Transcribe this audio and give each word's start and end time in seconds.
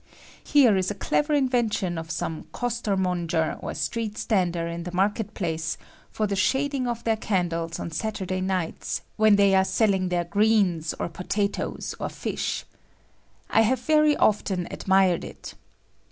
Here 0.43 0.75
is 0.77 0.89
a 0.89 0.95
clever 0.95 1.35
inven 1.39 1.71
tion 1.71 1.99
of 1.99 2.09
some 2.09 2.45
costermonger 2.53 3.59
or 3.61 3.75
strect 3.75 4.17
stander 4.17 4.65
in 4.67 4.81
the 4.81 4.91
market 4.91 5.35
place 5.35 5.77
for 6.09 6.25
the 6.25 6.35
shading 6.35 6.87
of 6.87 7.03
their 7.03 7.15
can 7.17 7.49
dles 7.51 7.79
on 7.79 7.91
Saturday 7.91 8.41
nights, 8.41 9.03
when 9.15 9.35
they 9.35 9.53
are 9.53 9.63
selling 9.63 10.09
their 10.09 10.23
greens, 10.25 10.95
or 10.99 11.07
potatoes, 11.07 11.93
or 11.99 12.09
fish. 12.09 12.65
I 13.51 13.61
have 13.61 13.81
very 13.81 14.17
often 14.17 14.67
admired 14.71 15.23
it. 15.23 15.53